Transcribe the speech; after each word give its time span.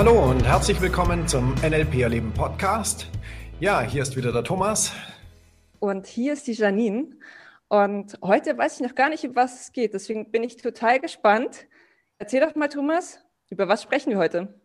hallo 0.00 0.30
und 0.30 0.42
herzlich 0.46 0.80
willkommen 0.80 1.28
zum 1.28 1.54
NLP 1.56 1.96
Erleben 1.96 2.32
Podcast. 2.32 3.06
Ja, 3.60 3.82
hier 3.82 4.00
ist 4.00 4.16
wieder 4.16 4.32
der 4.32 4.42
Thomas. 4.42 4.94
Und 5.78 6.06
hier 6.06 6.32
ist 6.32 6.46
die 6.46 6.54
Janine. 6.54 7.18
Und 7.68 8.18
heute 8.22 8.56
weiß 8.56 8.76
ich 8.76 8.88
noch 8.88 8.94
gar 8.94 9.10
nicht, 9.10 9.24
um 9.24 9.36
was 9.36 9.60
es 9.60 9.72
geht. 9.72 9.92
Deswegen 9.92 10.30
bin 10.30 10.42
ich 10.42 10.56
total 10.56 11.00
gespannt. 11.00 11.66
Erzähl 12.16 12.40
doch 12.40 12.54
mal, 12.54 12.68
Thomas, 12.68 13.20
über 13.50 13.68
was 13.68 13.82
sprechen 13.82 14.08
wir 14.08 14.16
heute? 14.16 14.58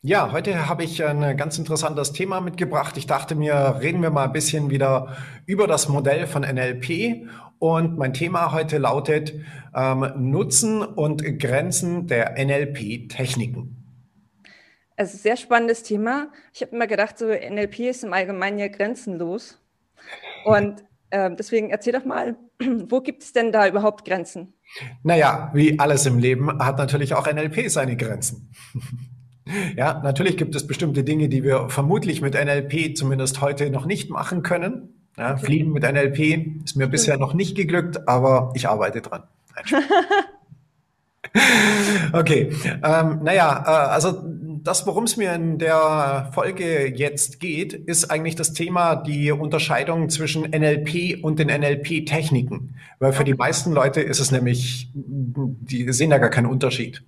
Ja, 0.00 0.32
heute 0.32 0.70
habe 0.70 0.84
ich 0.84 1.04
ein 1.04 1.36
ganz 1.36 1.58
interessantes 1.58 2.12
Thema 2.12 2.40
mitgebracht. 2.40 2.96
Ich 2.96 3.06
dachte 3.06 3.34
mir, 3.34 3.80
reden 3.82 4.00
wir 4.00 4.08
mal 4.08 4.24
ein 4.24 4.32
bisschen 4.32 4.70
wieder 4.70 5.18
über 5.44 5.66
das 5.66 5.90
Modell 5.90 6.26
von 6.26 6.44
NLP. 6.44 7.28
Und 7.58 7.98
mein 7.98 8.14
Thema 8.14 8.52
heute 8.52 8.78
lautet 8.78 9.34
ähm, 9.74 10.10
Nutzen 10.16 10.80
und 10.80 11.22
Grenzen 11.38 12.06
der 12.06 12.42
NLP-Techniken. 12.42 13.77
Also 14.98 15.16
sehr 15.16 15.36
spannendes 15.36 15.84
Thema. 15.84 16.32
Ich 16.52 16.60
habe 16.60 16.74
immer 16.74 16.88
gedacht, 16.88 17.18
so 17.18 17.26
NLP 17.26 17.78
ist 17.80 18.02
im 18.02 18.12
Allgemeinen 18.12 18.58
ja 18.58 18.66
grenzenlos. 18.66 19.60
Und 20.44 20.82
äh, 21.10 21.30
deswegen 21.38 21.70
erzähl 21.70 21.92
doch 21.92 22.04
mal, 22.04 22.34
wo 22.58 23.00
gibt 23.00 23.22
es 23.22 23.32
denn 23.32 23.52
da 23.52 23.68
überhaupt 23.68 24.04
Grenzen? 24.04 24.54
Naja, 25.04 25.52
wie 25.54 25.78
alles 25.78 26.04
im 26.04 26.18
Leben 26.18 26.58
hat 26.58 26.78
natürlich 26.78 27.14
auch 27.14 27.32
NLP 27.32 27.70
seine 27.70 27.96
Grenzen. 27.96 28.52
Ja, 29.76 30.02
natürlich 30.04 30.36
gibt 30.36 30.54
es 30.54 30.66
bestimmte 30.66 31.04
Dinge, 31.04 31.30
die 31.30 31.42
wir 31.42 31.70
vermutlich 31.70 32.20
mit 32.20 32.34
NLP 32.34 32.94
zumindest 32.94 33.40
heute 33.40 33.70
noch 33.70 33.86
nicht 33.86 34.10
machen 34.10 34.42
können. 34.42 35.08
Ja, 35.16 35.32
okay. 35.32 35.46
Fliegen 35.46 35.72
mit 35.72 35.84
NLP 35.84 36.64
ist 36.66 36.76
mir 36.76 36.86
bisher 36.86 37.16
noch 37.16 37.32
nicht 37.32 37.56
geglückt, 37.56 38.06
aber 38.06 38.52
ich 38.54 38.68
arbeite 38.68 39.00
dran. 39.00 39.22
okay, 42.12 42.52
ähm, 42.84 43.20
naja, 43.22 43.64
äh, 43.66 43.90
also 43.90 44.22
das, 44.64 44.86
worum 44.86 45.04
es 45.04 45.16
mir 45.16 45.34
in 45.34 45.58
der 45.58 46.30
Folge 46.34 46.86
jetzt 46.86 47.40
geht, 47.40 47.72
ist 47.72 48.10
eigentlich 48.10 48.36
das 48.36 48.52
Thema 48.52 48.96
die 48.96 49.32
Unterscheidung 49.32 50.08
zwischen 50.08 50.42
NLP 50.42 51.22
und 51.22 51.38
den 51.38 51.48
NLP-Techniken. 51.48 52.74
Weil 52.98 53.12
für 53.12 53.24
die 53.24 53.34
meisten 53.34 53.72
Leute 53.72 54.00
ist 54.00 54.20
es 54.20 54.30
nämlich, 54.32 54.90
die 54.94 55.92
sehen 55.92 56.10
da 56.10 56.18
gar 56.18 56.30
keinen 56.30 56.46
Unterschied. 56.46 57.02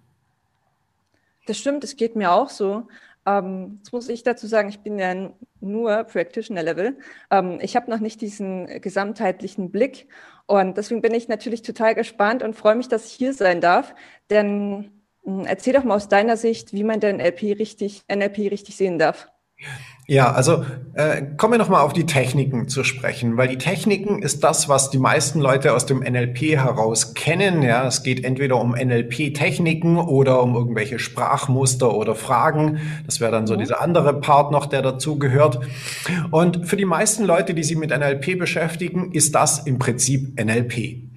Das 1.46 1.58
stimmt, 1.58 1.84
es 1.84 1.96
geht 1.96 2.16
mir 2.16 2.32
auch 2.32 2.48
so. 2.48 2.86
Ähm, 3.26 3.78
jetzt 3.78 3.92
muss 3.92 4.08
ich 4.08 4.22
dazu 4.22 4.46
sagen, 4.46 4.68
ich 4.68 4.80
bin 4.80 4.98
ja 4.98 5.30
nur 5.60 6.04
Practitioner-Level. 6.04 6.96
Ähm, 7.30 7.58
ich 7.60 7.76
habe 7.76 7.90
noch 7.90 8.00
nicht 8.00 8.20
diesen 8.20 8.80
gesamtheitlichen 8.80 9.70
Blick 9.70 10.08
und 10.46 10.76
deswegen 10.76 11.02
bin 11.02 11.14
ich 11.14 11.28
natürlich 11.28 11.62
total 11.62 11.94
gespannt 11.94 12.42
und 12.42 12.56
freue 12.56 12.74
mich, 12.74 12.88
dass 12.88 13.06
ich 13.06 13.12
hier 13.12 13.34
sein 13.34 13.60
darf. 13.60 13.94
Denn 14.30 14.90
erzähl 15.24 15.72
doch 15.72 15.84
mal 15.84 15.96
aus 15.96 16.08
deiner 16.08 16.36
Sicht, 16.36 16.72
wie 16.72 16.84
man 16.84 17.00
denn 17.00 17.16
NLP 17.16 17.58
richtig, 17.58 18.02
NLP 18.08 18.50
richtig 18.50 18.76
sehen 18.76 18.98
darf. 18.98 19.28
Ja, 20.06 20.32
also 20.32 20.64
äh, 20.94 21.22
kommen 21.36 21.54
wir 21.54 21.58
nochmal 21.58 21.82
auf 21.82 21.92
die 21.92 22.04
Techniken 22.04 22.66
zu 22.66 22.82
sprechen, 22.82 23.36
weil 23.36 23.46
die 23.46 23.58
Techniken 23.58 24.22
ist 24.22 24.42
das, 24.42 24.68
was 24.68 24.90
die 24.90 24.98
meisten 24.98 25.40
Leute 25.40 25.72
aus 25.72 25.86
dem 25.86 26.00
NLP 26.00 26.56
heraus 26.56 27.14
kennen. 27.14 27.62
Ja, 27.62 27.86
es 27.86 28.02
geht 28.02 28.24
entweder 28.24 28.60
um 28.60 28.72
NLP-Techniken 28.72 29.98
oder 29.98 30.42
um 30.42 30.56
irgendwelche 30.56 30.98
Sprachmuster 30.98 31.94
oder 31.94 32.16
Fragen. 32.16 32.80
Das 33.06 33.20
wäre 33.20 33.30
dann 33.30 33.46
so 33.46 33.54
mhm. 33.54 33.60
dieser 33.60 33.80
andere 33.80 34.18
Part 34.18 34.50
noch, 34.50 34.66
der 34.66 34.82
dazu 34.82 35.16
gehört. 35.16 35.60
Und 36.32 36.66
für 36.66 36.76
die 36.76 36.86
meisten 36.86 37.22
Leute, 37.22 37.54
die 37.54 37.62
sich 37.62 37.76
mit 37.76 37.90
NLP 37.90 38.36
beschäftigen, 38.36 39.12
ist 39.12 39.36
das 39.36 39.60
im 39.60 39.78
Prinzip 39.78 40.42
NLP. 40.42 41.09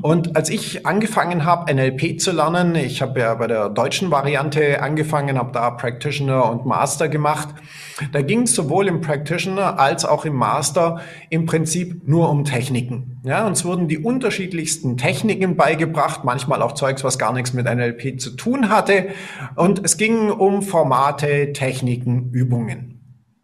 Und 0.00 0.34
als 0.34 0.48
ich 0.48 0.86
angefangen 0.86 1.44
habe, 1.44 1.72
NLP 1.72 2.20
zu 2.20 2.32
lernen, 2.32 2.74
ich 2.74 3.02
habe 3.02 3.20
ja 3.20 3.34
bei 3.34 3.46
der 3.46 3.68
deutschen 3.68 4.10
Variante 4.10 4.82
angefangen, 4.82 5.38
habe 5.38 5.52
da 5.52 5.70
Practitioner 5.70 6.50
und 6.50 6.64
Master 6.64 7.08
gemacht, 7.08 7.48
da 8.12 8.22
ging 8.22 8.42
es 8.42 8.54
sowohl 8.54 8.88
im 8.88 9.00
Practitioner 9.00 9.78
als 9.78 10.04
auch 10.04 10.24
im 10.24 10.34
Master 10.34 11.00
im 11.28 11.46
Prinzip 11.46 12.08
nur 12.08 12.30
um 12.30 12.44
Techniken. 12.44 13.20
Ja, 13.24 13.46
uns 13.46 13.64
wurden 13.64 13.88
die 13.88 13.98
unterschiedlichsten 13.98 14.96
Techniken 14.96 15.56
beigebracht, 15.56 16.24
manchmal 16.24 16.62
auch 16.62 16.72
Zeugs, 16.72 17.04
was 17.04 17.18
gar 17.18 17.32
nichts 17.32 17.52
mit 17.52 17.66
NLP 17.66 18.20
zu 18.20 18.30
tun 18.30 18.70
hatte. 18.70 19.08
Und 19.54 19.84
es 19.84 19.96
ging 19.96 20.30
um 20.30 20.62
Formate, 20.62 21.52
Techniken, 21.52 22.30
Übungen. 22.32 22.92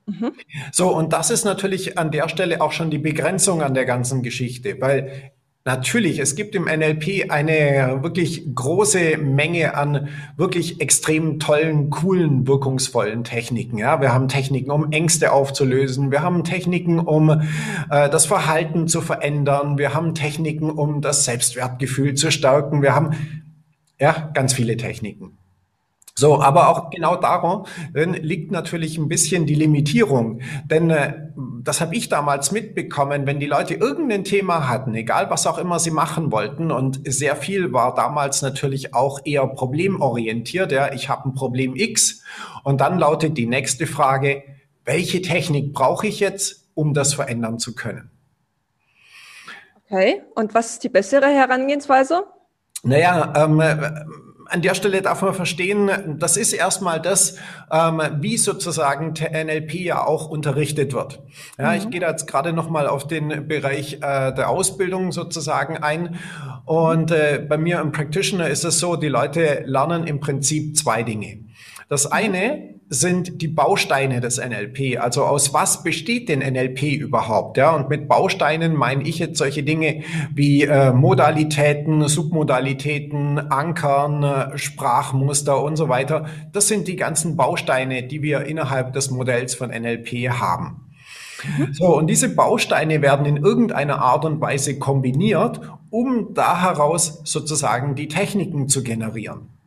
Mhm. 0.07 0.33
So, 0.73 0.95
und 0.95 1.13
das 1.13 1.31
ist 1.31 1.45
natürlich 1.45 1.99
an 1.99 2.11
der 2.11 2.29
Stelle 2.29 2.63
auch 2.63 2.73
schon 2.73 2.91
die 2.91 2.99
Begrenzung 2.99 3.63
an 3.63 3.75
der 3.75 3.85
ganzen 3.85 4.23
Geschichte, 4.23 4.81
weil 4.81 5.33
Natürlich, 5.69 6.19
es 6.19 6.35
gibt 6.35 6.55
im 6.55 6.65
NLP 6.65 7.31
eine 7.31 7.99
wirklich 8.01 8.55
große 8.55 9.19
Menge 9.19 9.75
an 9.75 10.09
wirklich 10.39 10.81
extrem 10.81 11.39
tollen, 11.41 11.91
coolen, 11.91 12.47
wirkungsvollen 12.47 13.23
Techniken. 13.23 13.77
Ja, 13.77 14.01
wir 14.01 14.15
haben 14.15 14.29
Techniken, 14.29 14.71
um 14.71 14.91
Ängste 14.93 15.31
aufzulösen. 15.31 16.11
Wir 16.11 16.23
haben 16.23 16.43
Techniken, 16.43 16.99
um 17.01 17.29
äh, 17.29 18.09
das 18.09 18.25
Verhalten 18.25 18.89
zu 18.89 19.03
verändern. 19.03 19.77
Wir 19.77 19.93
haben 19.93 20.15
Techniken, 20.15 20.71
um 20.71 21.03
das 21.03 21.27
Selbstwertgefühl 21.27 22.15
zu 22.15 22.31
stärken. 22.31 22.81
Wir 22.81 22.95
haben 22.95 23.11
ja 24.01 24.31
ganz 24.33 24.55
viele 24.55 24.79
Techniken. 24.79 25.37
So, 26.19 26.43
aber 26.43 26.69
auch 26.69 26.91
genau 26.91 27.15
darum 27.15 27.65
liegt 27.95 28.51
natürlich 28.51 28.99
ein 28.99 29.07
bisschen 29.07 29.47
die 29.47 29.55
Limitierung. 29.55 30.41
Denn 30.65 30.91
äh, 30.91 31.15
das 31.63 31.81
habe 31.81 31.95
ich 31.95 32.09
damals 32.09 32.51
mitbekommen, 32.51 33.25
wenn 33.25 33.39
die 33.39 33.47
Leute 33.47 33.75
irgendein 33.75 34.25
Thema 34.25 34.69
hatten, 34.69 34.97
egal 34.97 35.31
was 35.31 35.47
auch 35.47 35.59
immer 35.59 35.79
sie 35.79 35.93
machen 35.93 36.33
wollten, 36.33 36.73
und 36.73 37.01
sehr 37.05 37.37
viel 37.37 37.73
war 37.73 37.95
damals 37.95 38.43
natürlich 38.43 38.95
auch 38.95 39.21
eher 39.25 39.47
problemorientiert. 39.47 40.73
Ja, 40.73 40.93
ich 40.93 41.09
habe 41.09 41.29
ein 41.29 41.35
Problem 41.35 41.77
X 41.77 42.25
und 42.65 42.81
dann 42.81 42.99
lautet 42.99 43.39
die 43.39 43.47
nächste 43.47 43.87
Frage, 43.87 44.43
welche 44.85 45.23
Technik 45.23 45.73
brauche 45.73 46.09
ich 46.09 46.19
jetzt, 46.19 46.67
um 46.75 46.95
das 46.95 47.15
verändern 47.15 47.61
zu 47.61 47.77
können? 47.77 48.11
Okay, 49.85 50.23
und 50.35 50.53
was 50.53 50.73
ist 50.73 50.83
die 50.83 50.89
bessere 50.89 51.27
Herangehensweise? 51.27 52.25
Naja, 52.83 53.33
ähm, 53.37 53.63
an 54.49 54.63
der 54.63 54.75
Stelle 54.75 55.03
darf 55.03 55.23
man 55.23 55.35
verstehen, 55.35 56.17
das 56.19 56.37
ist 56.37 56.53
erstmal 56.53 57.01
das, 57.01 57.37
ähm, 57.71 58.01
wie 58.21 58.37
sozusagen 58.37 59.13
NLP 59.13 59.75
ja 59.75 60.07
auch 60.07 60.29
unterrichtet 60.29 60.93
wird. 60.93 61.21
Ja, 61.59 61.71
mhm. 61.71 61.79
ich 61.79 61.91
gehe 61.91 62.01
da 62.01 62.11
jetzt 62.11 62.27
gerade 62.27 62.53
nochmal 62.53 62.87
auf 62.87 63.07
den 63.07 63.47
Bereich 63.47 63.95
äh, 63.95 64.33
der 64.33 64.49
Ausbildung 64.49 65.13
sozusagen 65.13 65.77
ein. 65.79 66.19
Und 66.65 67.11
äh, 67.11 67.45
bei 67.47 67.59
mir 67.59 67.81
im 67.81 67.93
Practitioner 67.93 68.49
ist 68.49 68.65
es 68.65 68.79
so, 68.79 68.97
die 68.97 69.09
Leute 69.09 69.63
lernen 69.67 70.07
im 70.07 70.21
Prinzip 70.21 70.77
zwei 70.77 71.03
Dinge. 71.03 71.45
Das 71.89 72.11
eine 72.11 72.78
sind 72.91 73.43
die 73.43 73.49
Bausteine 73.49 74.21
des 74.21 74.39
NLP. 74.39 74.99
Also 74.99 75.25
aus 75.25 75.53
was 75.53 75.83
besteht 75.83 76.29
denn 76.29 76.39
NLP 76.39 76.83
überhaupt? 76.95 77.59
Ja, 77.59 77.75
und 77.75 77.91
mit 77.91 78.09
Bausteinen 78.09 78.75
meine 78.75 79.03
ich 79.03 79.19
jetzt 79.19 79.39
solche 79.39 79.63
Dinge 79.63 80.03
wie 80.35 80.63
äh, 80.63 80.93
Modalitäten, 80.93 82.09
Submodalitäten, 82.09 83.39
Ankern, 83.39 84.23
äh, 84.23 84.59
Sprachmuster 84.59 85.63
und 85.63 85.77
so 85.77 85.89
weiter. 85.89 86.27
Das 86.53 86.69
sind 86.69 86.89
die 86.89 86.97
ganzen 86.97 87.37
Bausteine, 87.37 88.05
die 88.05 88.23
wir 88.23 88.47
innerhalb 88.47 88.95
des 88.95 89.11
Modells 89.11 89.55
von 89.55 89.69
NLP 89.69 90.31
haben. 90.31 90.89
Mhm. 91.59 91.73
So, 91.73 91.97
und 91.97 92.07
diese 92.07 92.35
Bausteine 92.35 93.03
werden 93.03 93.27
in 93.27 93.37
irgendeiner 93.37 94.01
Art 94.01 94.25
und 94.25 94.41
Weise 94.41 94.79
kombiniert, 94.79 95.61
um 95.91 96.33
da 96.33 96.63
heraus 96.63 97.21
sozusagen 97.25 97.95
die 97.95 98.09
Techniken 98.09 98.69
zu 98.69 98.83
generieren. 98.83 99.58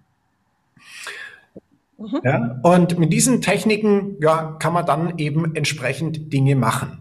Mhm. 2.02 2.22
Ja, 2.24 2.60
und 2.64 2.98
mit 2.98 3.14
diesen 3.14 3.42
Techniken 3.42 4.18
ja, 4.22 4.58
kann 4.60 4.74
man 4.74 4.86
dann 4.86 5.18
eben 5.18 5.56
entsprechend 5.56 6.34
Dinge 6.34 6.56
machen. 6.56 6.98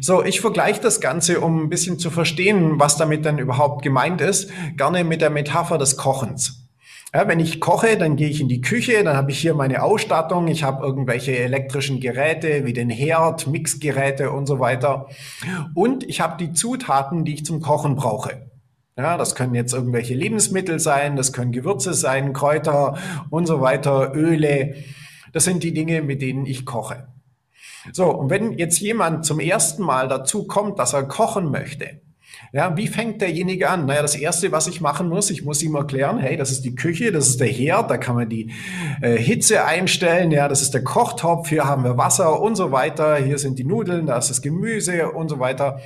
So, 0.00 0.22
ich 0.22 0.40
vergleiche 0.40 0.80
das 0.80 1.00
Ganze, 1.00 1.40
um 1.40 1.64
ein 1.64 1.70
bisschen 1.70 1.98
zu 1.98 2.10
verstehen, 2.10 2.78
was 2.78 2.96
damit 2.96 3.24
dann 3.24 3.38
überhaupt 3.38 3.82
gemeint 3.82 4.20
ist, 4.20 4.50
gerne 4.76 5.02
mit 5.04 5.22
der 5.22 5.30
Metapher 5.30 5.78
des 5.78 5.96
Kochens. 5.96 6.68
Ja, 7.14 7.26
wenn 7.26 7.40
ich 7.40 7.58
koche, 7.58 7.96
dann 7.96 8.16
gehe 8.16 8.28
ich 8.28 8.42
in 8.42 8.48
die 8.48 8.60
Küche, 8.60 9.02
dann 9.02 9.16
habe 9.16 9.30
ich 9.30 9.38
hier 9.38 9.54
meine 9.54 9.82
Ausstattung, 9.82 10.46
ich 10.48 10.62
habe 10.62 10.84
irgendwelche 10.84 11.38
elektrischen 11.38 12.00
Geräte 12.00 12.66
wie 12.66 12.74
den 12.74 12.90
Herd, 12.90 13.46
Mixgeräte 13.46 14.30
und 14.30 14.46
so 14.46 14.60
weiter. 14.60 15.06
Und 15.74 16.04
ich 16.04 16.20
habe 16.20 16.36
die 16.36 16.52
Zutaten, 16.52 17.24
die 17.24 17.32
ich 17.32 17.46
zum 17.46 17.62
Kochen 17.62 17.96
brauche. 17.96 18.46
Ja, 18.98 19.16
das 19.16 19.36
können 19.36 19.54
jetzt 19.54 19.72
irgendwelche 19.72 20.14
Lebensmittel 20.14 20.80
sein, 20.80 21.14
das 21.14 21.32
können 21.32 21.52
Gewürze 21.52 21.94
sein, 21.94 22.32
Kräuter 22.32 22.98
und 23.30 23.46
so 23.46 23.60
weiter, 23.60 24.12
Öle. 24.12 24.74
Das 25.32 25.44
sind 25.44 25.62
die 25.62 25.72
Dinge, 25.72 26.02
mit 26.02 26.20
denen 26.20 26.46
ich 26.46 26.66
koche. 26.66 27.06
So, 27.92 28.06
und 28.12 28.28
wenn 28.28 28.58
jetzt 28.58 28.80
jemand 28.80 29.24
zum 29.24 29.38
ersten 29.38 29.84
Mal 29.84 30.08
dazu 30.08 30.48
kommt, 30.48 30.80
dass 30.80 30.94
er 30.94 31.04
kochen 31.04 31.52
möchte, 31.52 32.00
ja, 32.52 32.76
wie 32.76 32.88
fängt 32.88 33.20
derjenige 33.20 33.68
an? 33.70 33.86
Naja, 33.86 34.02
das 34.02 34.16
erste, 34.16 34.50
was 34.50 34.66
ich 34.66 34.80
machen 34.80 35.08
muss, 35.08 35.30
ich 35.30 35.44
muss 35.44 35.62
ihm 35.62 35.76
erklären, 35.76 36.18
hey, 36.18 36.36
das 36.36 36.50
ist 36.50 36.64
die 36.64 36.74
Küche, 36.74 37.12
das 37.12 37.28
ist 37.28 37.40
der 37.40 37.48
Herd, 37.48 37.90
da 37.90 37.98
kann 37.98 38.16
man 38.16 38.28
die 38.28 38.50
äh, 39.00 39.16
Hitze 39.16 39.64
einstellen, 39.64 40.32
ja, 40.32 40.48
das 40.48 40.60
ist 40.60 40.74
der 40.74 40.82
Kochtopf, 40.82 41.50
hier 41.50 41.64
haben 41.64 41.84
wir 41.84 41.96
Wasser 41.96 42.40
und 42.40 42.56
so 42.56 42.72
weiter, 42.72 43.16
hier 43.16 43.38
sind 43.38 43.60
die 43.60 43.64
Nudeln, 43.64 44.06
da 44.06 44.18
ist 44.18 44.30
das 44.30 44.42
Gemüse 44.42 45.12
und 45.12 45.28
so 45.28 45.38
weiter, 45.38 45.78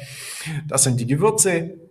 das 0.67 0.85
sind 0.85 0.99
die 0.99 1.06
Gewürze. 1.06 1.81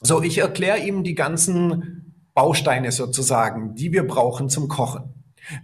So, 0.00 0.22
ich 0.22 0.38
erkläre 0.38 0.78
ihm 0.78 1.02
die 1.02 1.14
ganzen 1.14 2.14
Bausteine 2.34 2.92
sozusagen, 2.92 3.74
die 3.74 3.92
wir 3.92 4.06
brauchen 4.06 4.48
zum 4.48 4.68
Kochen. 4.68 5.14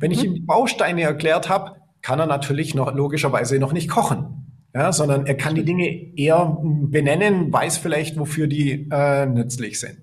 Wenn 0.01 0.11
ich 0.11 0.19
mhm. 0.19 0.25
ihm 0.25 0.35
die 0.35 0.41
Bausteine 0.41 1.03
erklärt 1.03 1.49
habe, 1.49 1.77
kann 2.03 2.19
er 2.19 2.27
natürlich 2.27 2.75
noch 2.75 2.93
logischerweise 2.95 3.59
noch 3.59 3.73
nicht 3.73 3.89
kochen. 3.89 4.41
Ja, 4.75 4.93
sondern 4.93 5.27
er 5.27 5.37
kann 5.37 5.55
die 5.55 5.65
Dinge 5.65 5.87
eher 6.17 6.59
benennen, 6.63 7.53
weiß 7.53 7.79
vielleicht, 7.79 8.19
wofür 8.19 8.49
die 8.49 8.89
äh, 8.91 9.25
nützlich 9.25 9.79
sind. 9.79 9.99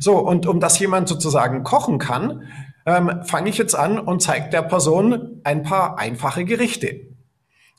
So, 0.00 0.18
und 0.18 0.46
um 0.46 0.58
das 0.58 0.76
jemand 0.80 1.08
sozusagen 1.08 1.62
kochen 1.62 1.98
kann, 1.98 2.42
ähm, 2.84 3.20
fange 3.22 3.48
ich 3.48 3.58
jetzt 3.58 3.74
an 3.74 4.00
und 4.00 4.22
zeige 4.22 4.50
der 4.50 4.62
Person 4.62 5.40
ein 5.44 5.62
paar 5.62 6.00
einfache 6.00 6.44
Gerichte. 6.44 7.09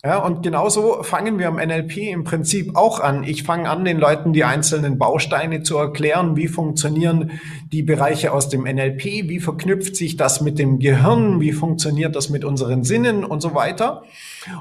Ja, 0.03 0.17
und 0.17 0.41
genauso 0.41 1.03
fangen 1.03 1.37
wir 1.37 1.47
am 1.47 1.57
NLP 1.57 1.97
im 1.97 2.23
Prinzip 2.23 2.75
auch 2.75 2.99
an. 2.99 3.23
Ich 3.23 3.43
fange 3.43 3.69
an, 3.69 3.85
den 3.85 3.99
Leuten 3.99 4.33
die 4.33 4.43
einzelnen 4.43 4.97
Bausteine 4.97 5.61
zu 5.61 5.77
erklären. 5.77 6.35
Wie 6.35 6.47
funktionieren 6.47 7.39
die 7.71 7.83
Bereiche 7.83 8.33
aus 8.33 8.49
dem 8.49 8.63
NLP? 8.63 9.29
Wie 9.29 9.39
verknüpft 9.39 9.95
sich 9.95 10.17
das 10.17 10.41
mit 10.41 10.57
dem 10.57 10.79
Gehirn? 10.79 11.39
Wie 11.39 11.51
funktioniert 11.51 12.15
das 12.15 12.29
mit 12.29 12.43
unseren 12.43 12.83
Sinnen 12.83 13.23
und 13.23 13.41
so 13.41 13.53
weiter? 13.53 14.01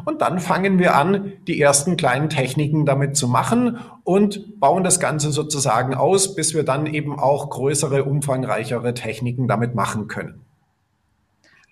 Und 0.04 0.20
dann 0.20 0.40
fangen 0.40 0.78
wir 0.78 0.94
an, 0.94 1.32
die 1.46 1.58
ersten 1.58 1.96
kleinen 1.96 2.28
Techniken 2.28 2.84
damit 2.84 3.16
zu 3.16 3.26
machen 3.26 3.78
und 4.04 4.60
bauen 4.60 4.84
das 4.84 5.00
Ganze 5.00 5.30
sozusagen 5.30 5.94
aus, 5.94 6.34
bis 6.34 6.52
wir 6.52 6.64
dann 6.64 6.84
eben 6.84 7.18
auch 7.18 7.48
größere, 7.48 8.04
umfangreichere 8.04 8.92
Techniken 8.92 9.48
damit 9.48 9.74
machen 9.74 10.06
können. 10.06 10.42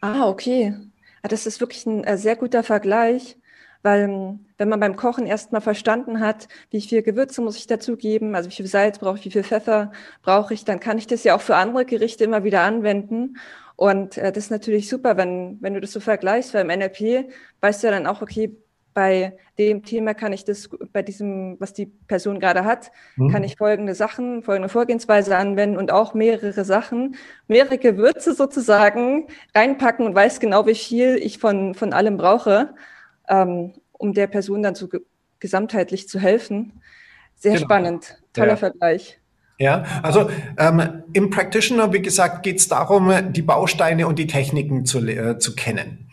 Ah, 0.00 0.26
okay. 0.26 0.74
Ah, 1.22 1.28
das 1.28 1.44
ist 1.44 1.60
wirklich 1.60 1.84
ein 1.84 2.04
äh, 2.04 2.16
sehr 2.16 2.36
guter 2.36 2.62
Vergleich. 2.62 3.37
Weil 3.82 4.02
ähm, 4.02 4.46
wenn 4.56 4.68
man 4.68 4.80
beim 4.80 4.96
Kochen 4.96 5.26
erstmal 5.26 5.60
verstanden 5.60 6.20
hat, 6.20 6.48
wie 6.70 6.80
viel 6.80 7.02
Gewürze 7.02 7.40
muss 7.40 7.56
ich 7.56 7.66
dazugeben, 7.66 8.34
also 8.34 8.50
wie 8.50 8.54
viel 8.54 8.66
Salz 8.66 8.98
brauche 8.98 9.18
ich, 9.18 9.24
wie 9.24 9.30
viel 9.30 9.44
Pfeffer 9.44 9.92
brauche 10.22 10.54
ich, 10.54 10.64
dann 10.64 10.80
kann 10.80 10.98
ich 10.98 11.06
das 11.06 11.24
ja 11.24 11.36
auch 11.36 11.40
für 11.40 11.56
andere 11.56 11.84
Gerichte 11.84 12.24
immer 12.24 12.44
wieder 12.44 12.62
anwenden. 12.62 13.36
Und 13.76 14.18
äh, 14.18 14.32
das 14.32 14.44
ist 14.44 14.50
natürlich 14.50 14.88
super, 14.88 15.16
wenn, 15.16 15.58
wenn 15.60 15.74
du 15.74 15.80
das 15.80 15.92
so 15.92 16.00
vergleichst, 16.00 16.54
weil 16.54 16.68
im 16.68 16.78
NLP 16.78 17.30
weißt 17.60 17.82
du 17.82 17.86
ja 17.86 17.92
dann 17.92 18.06
auch, 18.06 18.22
okay, 18.22 18.56
bei 18.98 19.36
dem 19.58 19.84
Thema 19.84 20.12
kann 20.12 20.32
ich 20.32 20.44
das, 20.44 20.68
bei 20.92 21.02
diesem, 21.02 21.54
was 21.60 21.72
die 21.72 21.86
Person 21.86 22.40
gerade 22.40 22.64
hat, 22.64 22.90
mhm. 23.14 23.30
kann 23.30 23.44
ich 23.44 23.54
folgende 23.56 23.94
Sachen, 23.94 24.42
folgende 24.42 24.68
Vorgehensweise 24.68 25.36
anwenden 25.36 25.76
und 25.76 25.92
auch 25.92 26.14
mehrere 26.14 26.64
Sachen, 26.64 27.14
mehrere 27.46 27.78
Gewürze 27.78 28.34
sozusagen 28.34 29.28
reinpacken 29.54 30.04
und 30.04 30.16
weiß 30.16 30.40
genau, 30.40 30.66
wie 30.66 30.74
viel 30.74 31.14
ich 31.14 31.38
von, 31.38 31.74
von 31.74 31.92
allem 31.92 32.16
brauche 32.16 32.74
ähm, 33.28 33.74
um 33.92 34.14
der 34.14 34.26
Person 34.26 34.62
dann 34.62 34.74
so 34.74 34.88
gesamtheitlich 35.40 36.08
zu 36.08 36.18
helfen. 36.18 36.80
Sehr 37.36 37.54
genau. 37.54 37.64
spannend, 37.64 38.18
toller 38.32 38.50
ja. 38.50 38.56
Vergleich. 38.56 39.18
Ja, 39.60 39.82
also 40.04 40.30
ähm, 40.56 41.02
im 41.12 41.30
Practitioner, 41.30 41.92
wie 41.92 42.00
gesagt, 42.00 42.44
geht 42.44 42.58
es 42.58 42.68
darum, 42.68 43.12
die 43.32 43.42
Bausteine 43.42 44.06
und 44.06 44.16
die 44.16 44.28
Techniken 44.28 44.86
zu, 44.86 45.04
äh, 45.04 45.38
zu 45.40 45.56
kennen. 45.56 46.10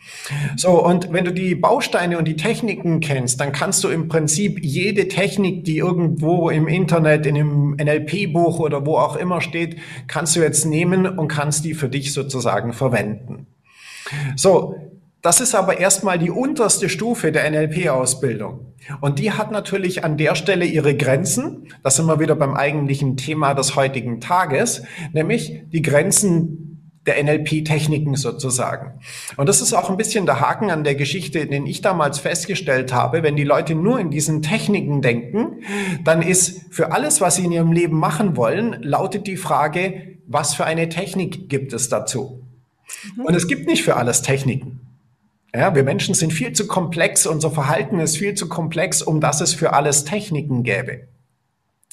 So, 0.56 0.84
und 0.84 1.12
wenn 1.12 1.24
du 1.24 1.32
die 1.32 1.54
Bausteine 1.54 2.18
und 2.18 2.26
die 2.26 2.34
Techniken 2.34 2.98
kennst, 2.98 3.40
dann 3.40 3.52
kannst 3.52 3.84
du 3.84 3.88
im 3.88 4.08
Prinzip 4.08 4.58
jede 4.64 5.06
Technik, 5.06 5.62
die 5.62 5.78
irgendwo 5.78 6.50
im 6.50 6.66
Internet, 6.66 7.24
in 7.24 7.36
einem 7.36 7.76
NLP-Buch 7.80 8.58
oder 8.58 8.84
wo 8.84 8.96
auch 8.96 9.14
immer 9.14 9.40
steht, 9.40 9.76
kannst 10.08 10.34
du 10.34 10.40
jetzt 10.40 10.64
nehmen 10.64 11.06
und 11.06 11.28
kannst 11.28 11.64
die 11.64 11.74
für 11.74 11.88
dich 11.88 12.12
sozusagen 12.12 12.72
verwenden. 12.72 13.46
So, 14.34 14.85
das 15.26 15.40
ist 15.40 15.56
aber 15.56 15.80
erstmal 15.80 16.20
die 16.20 16.30
unterste 16.30 16.88
Stufe 16.88 17.32
der 17.32 17.50
NLP-Ausbildung. 17.50 18.76
Und 19.00 19.18
die 19.18 19.32
hat 19.32 19.50
natürlich 19.50 20.04
an 20.04 20.16
der 20.16 20.36
Stelle 20.36 20.64
ihre 20.64 20.96
Grenzen. 20.96 21.66
Da 21.82 21.90
sind 21.90 22.06
wir 22.06 22.20
wieder 22.20 22.36
beim 22.36 22.54
eigentlichen 22.54 23.16
Thema 23.16 23.52
des 23.52 23.74
heutigen 23.74 24.20
Tages, 24.20 24.84
nämlich 25.12 25.62
die 25.72 25.82
Grenzen 25.82 27.00
der 27.06 27.20
NLP-Techniken 27.24 28.14
sozusagen. 28.14 29.00
Und 29.36 29.48
das 29.48 29.60
ist 29.60 29.72
auch 29.72 29.90
ein 29.90 29.96
bisschen 29.96 30.26
der 30.26 30.38
Haken 30.38 30.70
an 30.70 30.84
der 30.84 30.94
Geschichte, 30.94 31.44
den 31.46 31.66
ich 31.66 31.80
damals 31.80 32.20
festgestellt 32.20 32.92
habe. 32.92 33.24
Wenn 33.24 33.34
die 33.34 33.42
Leute 33.42 33.74
nur 33.74 33.98
in 33.98 34.10
diesen 34.10 34.42
Techniken 34.42 35.02
denken, 35.02 35.64
dann 36.04 36.22
ist 36.22 36.72
für 36.72 36.92
alles, 36.92 37.20
was 37.20 37.34
sie 37.34 37.46
in 37.46 37.50
ihrem 37.50 37.72
Leben 37.72 37.98
machen 37.98 38.36
wollen, 38.36 38.80
lautet 38.80 39.26
die 39.26 39.36
Frage, 39.36 40.18
was 40.28 40.54
für 40.54 40.66
eine 40.66 40.88
Technik 40.88 41.48
gibt 41.48 41.72
es 41.72 41.88
dazu? 41.88 42.44
Mhm. 43.16 43.24
Und 43.24 43.34
es 43.34 43.48
gibt 43.48 43.66
nicht 43.66 43.82
für 43.82 43.96
alles 43.96 44.22
Techniken. 44.22 44.85
Ja, 45.54 45.74
wir 45.74 45.84
Menschen 45.84 46.14
sind 46.14 46.32
viel 46.32 46.52
zu 46.52 46.66
komplex, 46.66 47.26
unser 47.26 47.50
Verhalten 47.50 47.98
ist 48.00 48.16
viel 48.16 48.34
zu 48.34 48.48
komplex, 48.48 49.02
um 49.02 49.20
dass 49.20 49.40
es 49.40 49.54
für 49.54 49.72
alles 49.72 50.04
Techniken 50.04 50.64
gäbe. 50.64 51.08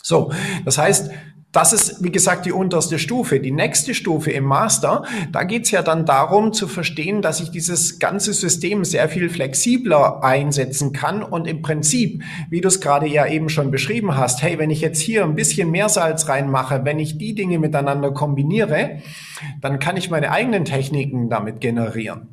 So, 0.01 0.33
das 0.65 0.77
heißt, 0.77 1.11
das 1.53 1.71
ist, 1.71 2.03
wie 2.03 2.11
gesagt, 2.11 2.47
die 2.47 2.51
unterste 2.51 2.97
Stufe. 2.97 3.39
Die 3.39 3.51
nächste 3.51 3.93
Stufe 3.93 4.31
im 4.31 4.43
Master, 4.43 5.03
da 5.31 5.43
geht's 5.43 5.69
ja 5.69 5.83
dann 5.83 6.05
darum 6.05 6.51
zu 6.51 6.67
verstehen, 6.67 7.21
dass 7.21 7.39
ich 7.39 7.51
dieses 7.51 7.99
ganze 7.99 8.33
System 8.33 8.83
sehr 8.83 9.07
viel 9.07 9.29
flexibler 9.29 10.23
einsetzen 10.23 10.93
kann 10.93 11.21
und 11.21 11.47
im 11.47 11.61
Prinzip, 11.61 12.23
wie 12.49 12.59
du 12.59 12.67
es 12.67 12.81
gerade 12.81 13.07
ja 13.07 13.27
eben 13.27 13.49
schon 13.49 13.69
beschrieben 13.69 14.17
hast, 14.17 14.41
hey, 14.41 14.57
wenn 14.57 14.71
ich 14.71 14.81
jetzt 14.81 14.99
hier 14.99 15.23
ein 15.23 15.35
bisschen 15.35 15.69
mehr 15.69 15.89
Salz 15.89 16.27
reinmache, 16.27 16.85
wenn 16.85 16.97
ich 16.97 17.19
die 17.19 17.35
Dinge 17.35 17.59
miteinander 17.59 18.11
kombiniere, 18.11 19.01
dann 19.61 19.77
kann 19.77 19.95
ich 19.95 20.09
meine 20.09 20.31
eigenen 20.31 20.65
Techniken 20.65 21.29
damit 21.29 21.61
generieren. 21.61 22.32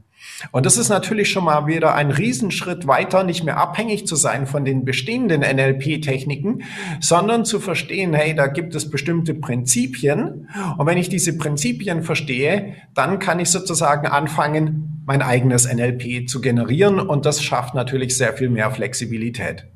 Und 0.52 0.66
das 0.66 0.76
ist 0.76 0.88
natürlich 0.88 1.30
schon 1.30 1.44
mal 1.44 1.66
wieder 1.66 1.94
ein 1.94 2.10
Riesenschritt 2.10 2.86
weiter, 2.86 3.24
nicht 3.24 3.44
mehr 3.44 3.56
abhängig 3.56 4.06
zu 4.06 4.16
sein 4.16 4.46
von 4.46 4.64
den 4.64 4.84
bestehenden 4.84 5.40
NLP-Techniken, 5.40 6.62
sondern 7.00 7.44
zu 7.44 7.60
verstehen, 7.60 8.14
hey, 8.14 8.34
da 8.34 8.46
gibt 8.46 8.74
es 8.74 8.90
bestimmte 8.90 9.34
Prinzipien. 9.34 10.48
Und 10.78 10.86
wenn 10.86 10.98
ich 10.98 11.08
diese 11.08 11.36
Prinzipien 11.36 12.02
verstehe, 12.02 12.74
dann 12.94 13.18
kann 13.18 13.40
ich 13.40 13.50
sozusagen 13.50 14.06
anfangen, 14.06 15.02
mein 15.06 15.22
eigenes 15.22 15.70
NLP 15.72 16.28
zu 16.28 16.40
generieren. 16.40 17.00
Und 17.00 17.26
das 17.26 17.42
schafft 17.42 17.74
natürlich 17.74 18.16
sehr 18.16 18.32
viel 18.32 18.50
mehr 18.50 18.70
Flexibilität. 18.70 19.66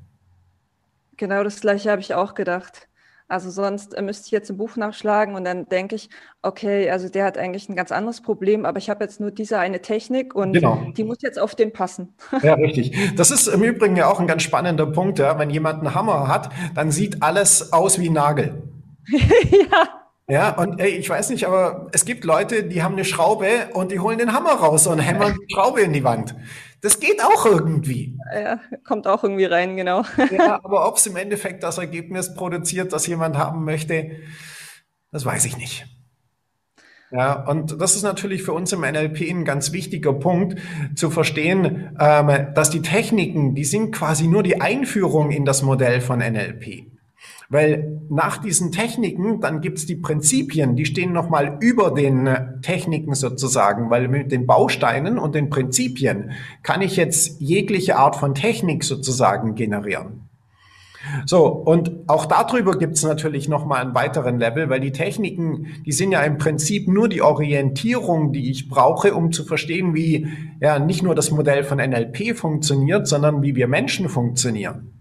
Genau 1.17 1.45
das 1.45 1.61
Gleiche 1.61 1.91
habe 1.91 2.01
ich 2.01 2.15
auch 2.15 2.35
gedacht. 2.35 2.89
Also 3.35 3.51
sonst 3.51 3.95
äh, 3.95 4.03
müsste 4.03 4.27
ich 4.27 4.31
jetzt 4.31 4.49
ein 4.49 4.57
Buch 4.57 4.77
nachschlagen 4.77 5.35
und 5.35 5.43
dann 5.43 5.69
denke 5.69 5.97
ich, 5.97 6.09
okay, 6.43 6.89
also 6.89 7.09
der 7.09 7.25
hat 7.25 7.37
eigentlich 7.37 7.69
ein 7.69 7.75
ganz 7.75 7.91
anderes 7.91 8.21
Problem, 8.21 8.65
aber 8.65 8.79
ich 8.79 8.89
habe 8.89 9.03
jetzt 9.03 9.19
nur 9.19 9.33
diese 9.33 9.59
eine 9.59 9.83
Technik 9.83 10.37
und 10.37 10.53
genau. 10.53 10.87
die 10.97 11.03
muss 11.03 11.19
jetzt 11.21 11.41
auf 11.41 11.57
den 11.57 11.73
passen. 11.73 12.15
Ja, 12.43 12.55
richtig. 12.55 12.97
Das 13.17 13.33
ist 13.33 13.49
im 13.49 13.63
Übrigen 13.63 13.97
ja 13.97 14.07
auch 14.07 14.21
ein 14.21 14.29
ganz 14.29 14.43
spannender 14.43 14.87
Punkt. 14.87 15.19
Ja. 15.19 15.37
Wenn 15.39 15.51
jemand 15.51 15.81
einen 15.81 15.97
Hammer 15.97 16.29
hat, 16.29 16.51
dann 16.77 16.93
sieht 16.93 17.23
alles 17.23 17.73
aus 17.73 17.99
wie 17.99 18.11
Nagel. 18.11 18.63
ja. 19.11 19.89
Ja, 20.29 20.51
und 20.57 20.81
ey, 20.81 20.91
ich 20.91 21.11
weiß 21.11 21.31
nicht, 21.31 21.47
aber 21.47 21.89
es 21.93 22.05
gibt 22.05 22.25
Leute, 22.25 22.65
die 22.65 22.83
haben 22.83 22.95
eine 22.95 23.05
Schraube 23.05 23.49
und 23.73 23.91
die 23.91 23.99
holen 23.99 24.19
den 24.19 24.33
Hammer 24.33 24.53
raus 24.53 24.87
und 24.87 24.99
hämmern 25.01 25.35
die 25.35 25.55
Schraube 25.55 25.81
in 25.81 25.93
die 25.93 26.05
Wand. 26.05 26.35
Das 26.85 27.01
geht 27.01 27.25
auch 27.25 27.47
irgendwie. 27.47 28.19
Ja, 28.35 28.61
kommt 28.85 29.07
auch 29.07 29.25
irgendwie 29.25 29.47
rein, 29.47 29.75
genau. 29.75 30.05
Ja, 30.31 30.61
aber 30.63 30.87
ob 30.87 30.99
es 30.99 31.07
im 31.07 31.17
Endeffekt 31.17 31.63
das 31.63 31.79
Ergebnis 31.79 32.35
produziert, 32.35 32.93
das 32.93 33.07
jemand 33.07 33.39
haben 33.39 33.65
möchte, 33.65 34.11
das 35.11 35.25
weiß 35.25 35.47
ich 35.47 35.57
nicht. 35.57 35.87
Ja, 37.11 37.49
und 37.49 37.81
das 37.81 37.97
ist 37.97 38.03
natürlich 38.03 38.43
für 38.43 38.53
uns 38.53 38.71
im 38.75 38.83
NLP 38.83 39.31
ein 39.31 39.47
ganz 39.47 39.73
wichtiger 39.73 40.13
Punkt, 40.13 40.61
zu 40.95 41.09
verstehen, 41.09 41.97
ähm, 41.99 42.49
dass 42.55 42.69
die 42.69 42.83
Techniken, 42.83 43.55
die 43.55 43.65
sind 43.65 43.93
quasi 43.95 44.27
nur 44.27 44.43
die 44.43 44.61
Einführung 44.61 45.31
in 45.31 45.47
das 45.47 45.63
Modell 45.63 46.03
von 46.03 46.19
NLP. 46.19 46.94
Weil 47.49 48.01
nach 48.09 48.39
diesen 48.39 48.73
Techniken, 48.73 49.41
dann 49.41 49.61
gibt's 49.61 49.87
die 49.87 49.97
Prinzipien, 49.97 50.77
die 50.77 50.87
stehen 50.87 51.13
nochmal 51.13 51.59
über 51.61 51.91
den 51.91 52.27
äh, 52.27 52.61
Techniken 52.63 53.15
sozusagen, 53.15 53.91
weil 53.91 54.09
mit 54.09 54.33
den 54.33 54.47
Bausteinen 54.47 55.19
und 55.19 55.35
den 55.35 55.51
Prinzipien 55.51 56.33
kann 56.63 56.83
ich 56.83 56.97
jetzt 56.97 57.41
jegliche 57.41 57.97
Art 57.97 58.17
von 58.17 58.35
Technik 58.35 58.85
sozusagen 58.85 59.55
generieren. 59.55 60.29
So, 61.27 61.47
und 61.47 61.93
auch 62.07 62.27
darüber 62.27 62.79
gibt's 62.79 63.03
natürlich 63.03 63.49
nochmal 63.49 63.83
einen 63.83 63.95
weiteren 63.95 64.39
Level, 64.39 64.71
weil 64.71 64.81
die 64.81 64.93
Techniken, 64.93 65.67
die 65.85 65.93
sind 65.93 66.13
ja 66.13 66.23
im 66.23 66.39
Prinzip 66.39 66.89
nur 66.89 67.09
die 67.09 67.23
Orientierung, 67.23 68.33
die 68.33 68.51
ich 68.51 68.69
brauche, 68.69 69.15
um 69.15 69.33
zu 69.33 69.45
verstehen, 69.45 69.95
wie 69.95 70.29
ja 70.61 70.79
nicht 70.79 71.03
nur 71.03 71.15
das 71.15 71.31
Modell 71.31 71.63
von 71.63 71.79
NLP 71.79 72.37
funktioniert, 72.37 73.07
sondern 73.07 73.43
wie 73.43 73.55
wir 73.55 73.69
Menschen 73.69 74.09
funktionieren. 74.09 74.94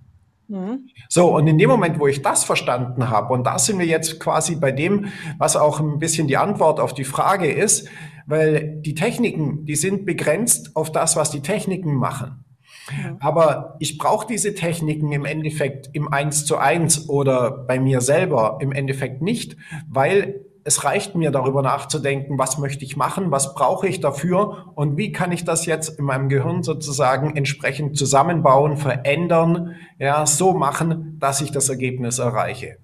Mhm. 0.48 0.90
So, 1.10 1.36
und 1.36 1.48
in 1.48 1.58
dem 1.58 1.70
Moment, 1.70 2.00
wo 2.00 2.08
ich 2.08 2.22
das 2.22 2.44
verstanden 2.44 3.10
habe, 3.10 3.34
und 3.34 3.46
da 3.46 3.60
sind 3.60 3.80
wir 3.80 3.86
jetzt 3.86 4.20
quasi 4.20 4.56
bei 4.56 4.72
dem, 4.72 5.08
was 5.38 5.56
auch 5.56 5.80
ein 5.80 6.00
bisschen 6.00 6.28
die 6.28 6.38
Antwort 6.38 6.80
auf 6.80 6.94
die 6.94 7.04
Frage 7.04 7.52
ist, 7.52 7.88
weil 8.26 8.80
die 8.82 8.96
Techniken, 8.96 9.66
die 9.66 9.76
sind 9.76 10.06
begrenzt 10.06 10.76
auf 10.76 10.92
das, 10.92 11.16
was 11.16 11.32
die 11.32 11.42
Techniken 11.42 11.96
machen. 11.96 12.46
Ja. 12.92 13.16
Aber 13.20 13.76
ich 13.80 13.98
brauche 13.98 14.28
diese 14.28 14.56
Techniken 14.56 15.12
im 15.12 15.26
Endeffekt 15.26 15.90
im 15.94 16.12
Eins 16.12 16.46
zu 16.46 16.58
eins 16.58 17.08
oder 17.08 17.52
bei 17.52 17.80
mir 17.80 18.02
selber 18.02 18.58
im 18.62 18.72
Endeffekt 18.72 19.22
nicht, 19.22 19.56
weil 19.88 20.43
es 20.64 20.84
reicht 20.84 21.16
mir 21.16 21.32
darüber 21.32 21.62
nachzudenken, 21.62 22.38
was 22.38 22.58
möchte 22.58 22.86
ich 22.86 22.96
machen, 22.96 23.32
was 23.32 23.54
brauche 23.54 23.88
ich 23.88 24.00
dafür 24.00 24.72
und 24.76 24.98
wie 24.98 25.12
kann 25.12 25.32
ich 25.32 25.44
das 25.44 25.66
jetzt 25.66 26.00
in 26.00 26.06
meinem 26.06 26.30
Gehirn 26.30 26.64
sozusagen 26.64 27.36
entsprechend 27.36 27.98
zusammenbauen, 27.98 28.78
verändern, 28.78 29.76
ja, 30.00 30.26
so 30.26 30.54
machen, 30.54 31.18
dass 31.20 31.42
ich 31.42 31.52
das 31.52 31.70
Ergebnis 31.70 32.20
erreiche. 32.20 32.78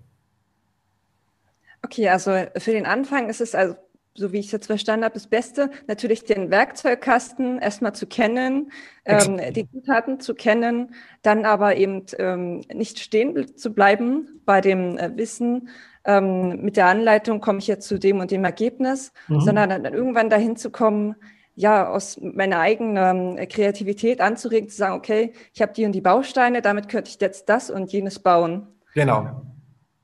Okay, 1.83 2.09
also 2.09 2.31
für 2.57 2.71
den 2.71 2.85
Anfang 2.85 3.29
ist 3.29 3.39
es 3.39 3.55
also 3.55 3.75
so 4.19 4.33
wie 4.33 4.39
ich 4.39 4.47
es 4.47 4.51
jetzt 4.51 4.67
verstanden 4.67 5.05
habe, 5.05 5.13
das 5.13 5.27
Beste, 5.27 5.71
natürlich 5.87 6.25
den 6.25 6.51
Werkzeugkasten 6.51 7.59
erstmal 7.59 7.95
zu 7.95 8.05
kennen, 8.05 8.71
ähm, 9.05 9.39
die 9.53 9.69
Zutaten 9.71 10.19
zu 10.19 10.35
kennen, 10.35 10.93
dann 11.21 11.45
aber 11.45 11.77
eben 11.77 12.05
ähm, 12.17 12.61
nicht 12.73 12.99
stehen 12.99 13.55
zu 13.55 13.73
bleiben 13.73 14.41
bei 14.45 14.61
dem 14.61 14.97
äh, 14.97 15.17
Wissen, 15.17 15.69
ähm, 16.05 16.61
mit 16.61 16.77
der 16.77 16.87
Anleitung 16.87 17.41
komme 17.41 17.59
ich 17.59 17.67
jetzt 17.67 17.87
zu 17.87 17.99
dem 17.99 18.19
und 18.19 18.31
dem 18.31 18.43
Ergebnis, 18.43 19.11
mhm. 19.27 19.41
sondern 19.41 19.69
dann 19.69 19.85
irgendwann 19.85 20.29
dahin 20.29 20.55
zu 20.55 20.69
kommen, 20.71 21.15
ja, 21.55 21.89
aus 21.89 22.19
meiner 22.21 22.59
eigenen 22.59 23.37
äh, 23.37 23.45
Kreativität 23.45 24.21
anzuregen, 24.21 24.69
zu 24.69 24.77
sagen, 24.77 24.95
okay, 24.95 25.33
ich 25.53 25.61
habe 25.61 25.73
die 25.73 25.85
und 25.85 25.91
die 25.91 26.01
Bausteine, 26.01 26.61
damit 26.61 26.87
könnte 26.87 27.09
ich 27.09 27.19
jetzt 27.19 27.49
das 27.49 27.69
und 27.69 27.91
jenes 27.91 28.19
bauen. 28.19 28.67
Genau. 28.93 29.41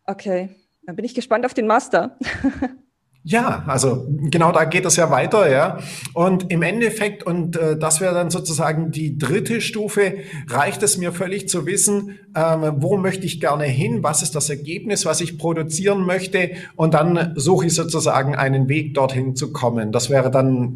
Okay, 0.05 0.49
dann 0.85 0.95
bin 0.95 1.05
ich 1.05 1.15
gespannt 1.15 1.45
auf 1.45 1.53
den 1.53 1.67
Master. 1.67 2.17
Ja, 3.27 3.63
also 3.65 4.05
genau 4.29 4.51
da 4.51 4.65
geht 4.65 4.85
es 4.85 4.97
ja 4.97 5.09
weiter, 5.09 5.49
ja. 5.49 5.79
Und 6.13 6.51
im 6.51 6.61
Endeffekt, 6.61 7.23
und 7.23 7.57
äh, 7.57 7.75
das 7.75 7.99
wäre 7.99 8.13
dann 8.13 8.29
sozusagen 8.29 8.91
die 8.91 9.17
dritte 9.17 9.61
Stufe, 9.61 10.17
reicht 10.47 10.83
es 10.83 10.99
mir 10.99 11.11
völlig 11.11 11.49
zu 11.49 11.65
wissen, 11.65 12.19
ähm, 12.35 12.73
wo 12.77 12.97
möchte 12.97 13.25
ich 13.25 13.41
gerne 13.41 13.63
hin, 13.63 14.03
was 14.03 14.21
ist 14.21 14.35
das 14.35 14.51
Ergebnis, 14.51 15.07
was 15.07 15.21
ich 15.21 15.39
produzieren 15.39 16.05
möchte, 16.05 16.51
und 16.75 16.93
dann 16.93 17.33
suche 17.35 17.65
ich 17.65 17.73
sozusagen 17.73 18.35
einen 18.35 18.69
Weg 18.69 18.93
dorthin 18.93 19.35
zu 19.35 19.51
kommen. 19.51 19.91
Das 19.91 20.11
wäre 20.11 20.29
dann 20.29 20.73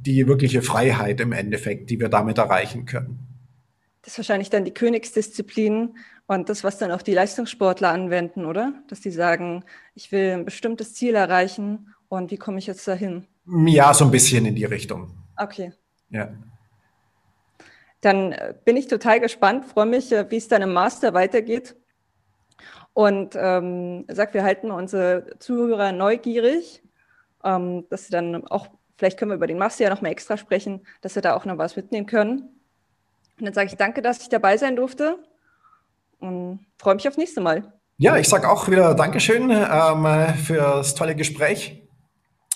die 0.00 0.26
wirkliche 0.26 0.62
Freiheit 0.62 1.20
im 1.20 1.32
Endeffekt, 1.32 1.90
die 1.90 2.00
wir 2.00 2.08
damit 2.08 2.38
erreichen 2.38 2.86
können. 2.86 3.26
Das 4.00 4.14
ist 4.14 4.18
wahrscheinlich 4.18 4.48
dann 4.48 4.64
die 4.64 4.72
Königsdisziplin 4.72 5.90
und 6.30 6.48
das, 6.48 6.62
was 6.62 6.78
dann 6.78 6.92
auch 6.92 7.02
die 7.02 7.12
Leistungssportler 7.12 7.88
anwenden, 7.88 8.44
oder? 8.44 8.72
Dass 8.86 9.00
die 9.00 9.10
sagen, 9.10 9.64
ich 9.96 10.12
will 10.12 10.30
ein 10.30 10.44
bestimmtes 10.44 10.94
Ziel 10.94 11.16
erreichen 11.16 11.92
und 12.08 12.30
wie 12.30 12.36
komme 12.36 12.60
ich 12.60 12.68
jetzt 12.68 12.86
dahin? 12.86 13.26
Ja, 13.66 13.92
so 13.92 14.04
ein 14.04 14.12
bisschen 14.12 14.46
in 14.46 14.54
die 14.54 14.64
Richtung. 14.64 15.10
Okay. 15.36 15.72
Ja. 16.08 16.32
Dann 18.00 18.30
äh, 18.30 18.54
bin 18.64 18.76
ich 18.76 18.86
total 18.86 19.18
gespannt, 19.18 19.64
freue 19.64 19.86
mich, 19.86 20.12
äh, 20.12 20.30
wie 20.30 20.36
es 20.36 20.46
dann 20.46 20.62
im 20.62 20.72
Master 20.72 21.14
weitergeht. 21.14 21.74
Und 22.92 23.34
ähm, 23.34 24.04
sag, 24.06 24.32
wir 24.32 24.44
halten 24.44 24.70
unsere 24.70 25.36
Zuhörer 25.40 25.90
neugierig, 25.90 26.84
ähm, 27.42 27.88
dass 27.90 28.04
sie 28.04 28.12
dann 28.12 28.46
auch, 28.46 28.68
vielleicht 28.98 29.18
können 29.18 29.32
wir 29.32 29.36
über 29.36 29.48
den 29.48 29.58
Master 29.58 29.82
ja 29.82 29.90
noch 29.90 30.00
mal 30.00 30.10
extra 30.10 30.36
sprechen, 30.36 30.86
dass 31.00 31.14
sie 31.14 31.22
da 31.22 31.34
auch 31.34 31.44
noch 31.44 31.58
was 31.58 31.74
mitnehmen 31.74 32.06
können. 32.06 32.42
Und 33.40 33.46
dann 33.46 33.52
sage 33.52 33.66
ich 33.66 33.76
danke, 33.76 34.00
dass 34.00 34.22
ich 34.22 34.28
dabei 34.28 34.56
sein 34.58 34.76
durfte 34.76 35.18
und 36.20 36.60
freue 36.78 36.94
mich 36.94 37.08
aufs 37.08 37.16
nächste 37.16 37.40
Mal. 37.40 37.72
Ja, 37.98 38.16
ich 38.16 38.28
sage 38.28 38.48
auch 38.48 38.68
wieder 38.68 38.94
Dankeschön 38.94 39.50
ähm, 39.50 40.34
für 40.42 40.56
das 40.56 40.94
tolle 40.94 41.14
Gespräch. 41.14 41.79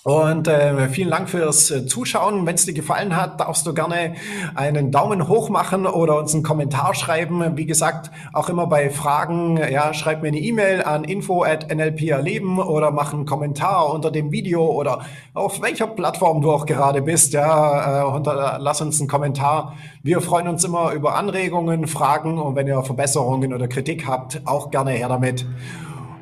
Und 0.04 0.48
äh, 0.48 0.86
vielen 0.90 1.10
Dank 1.10 1.30
fürs 1.30 1.70
äh, 1.70 1.86
Zuschauen. 1.86 2.44
Wenn 2.44 2.56
es 2.56 2.66
dir 2.66 2.74
gefallen 2.74 3.16
hat, 3.16 3.40
darfst 3.40 3.66
du 3.66 3.72
gerne 3.72 4.16
einen 4.54 4.90
Daumen 4.90 5.28
hoch 5.28 5.48
machen 5.48 5.86
oder 5.86 6.18
uns 6.18 6.34
einen 6.34 6.42
Kommentar 6.42 6.94
schreiben. 6.94 7.56
Wie 7.56 7.64
gesagt, 7.64 8.10
auch 8.34 8.50
immer 8.50 8.66
bei 8.66 8.90
Fragen, 8.90 9.56
ja, 9.56 9.94
schreib 9.94 10.20
mir 10.20 10.28
eine 10.28 10.40
E-Mail 10.40 10.82
an 10.82 11.04
info 11.04 11.42
at 11.42 11.70
nlp-erleben 11.70 12.58
oder 12.58 12.90
mach 12.90 13.14
einen 13.14 13.24
Kommentar 13.24 13.90
unter 13.94 14.10
dem 14.10 14.30
Video 14.30 14.66
oder 14.66 15.06
auf 15.32 15.62
welcher 15.62 15.86
Plattform 15.86 16.42
du 16.42 16.52
auch 16.52 16.66
gerade 16.66 17.00
bist. 17.00 17.32
Ja, 17.32 18.02
äh, 18.02 18.04
unter, 18.04 18.58
lass 18.60 18.82
uns 18.82 19.00
einen 19.00 19.08
Kommentar. 19.08 19.74
Wir 20.02 20.20
freuen 20.20 20.48
uns 20.48 20.64
immer 20.64 20.92
über 20.92 21.14
Anregungen, 21.14 21.86
Fragen 21.86 22.36
und 22.36 22.56
wenn 22.56 22.66
ihr 22.66 22.82
Verbesserungen 22.82 23.54
oder 23.54 23.68
Kritik 23.68 24.06
habt, 24.06 24.42
auch 24.44 24.70
gerne 24.70 24.90
her 24.90 25.08
damit. 25.08 25.46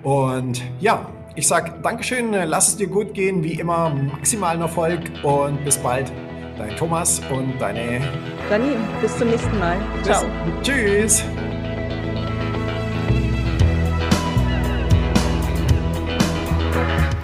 Und 0.05 0.63
ja, 0.79 1.01
ich 1.35 1.49
sage 1.49 1.73
Dankeschön, 1.83 2.33
lass 2.33 2.69
es 2.69 2.77
dir 2.77 2.89
gut 2.89 3.15
gehen, 3.15 3.43
wie 3.43 3.55
immer 3.55 3.89
maximalen 3.91 4.61
Erfolg 4.61 5.01
und 5.23 5.65
bis 5.65 5.79
bald. 5.79 6.13
Dein 6.59 6.77
Thomas 6.77 7.23
und 7.31 7.59
deine 7.59 8.03
Dani, 8.51 8.77
bis 9.01 9.17
zum 9.17 9.29
nächsten 9.29 9.59
Mal. 9.59 9.79
Ciao. 10.03 10.23
Bis, 10.61 10.69
tschüss. 10.69 11.25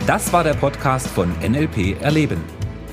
Das 0.07 0.33
war 0.33 0.43
der 0.43 0.55
Podcast 0.55 1.07
von 1.07 1.31
NLP 1.47 2.01
Erleben. 2.01 2.43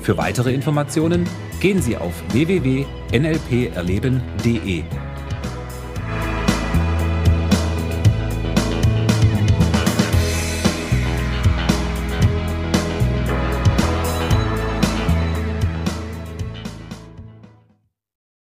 Für 0.02 0.18
weitere 0.18 0.52
Informationen 0.52 1.26
gehen 1.60 1.80
Sie 1.80 1.96
auf 1.96 2.12
www.nlperleben.de. 2.32 4.84